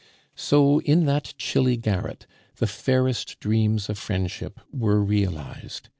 So, 0.35 0.81
in 0.81 1.05
that 1.05 1.35
chilly 1.37 1.77
garret, 1.77 2.25
the 2.55 2.65
fairest 2.65 3.39
dreams 3.39 3.87
of 3.87 3.99
friendship 3.99 4.59
were 4.73 4.99
realized. 4.99 5.89